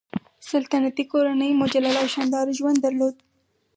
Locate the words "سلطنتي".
0.49-1.03